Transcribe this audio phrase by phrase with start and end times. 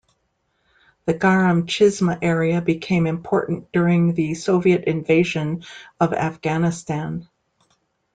[1.05, 5.63] The Garam Chishma area became important during the Soviet invasion
[5.99, 7.29] of Afghanistan.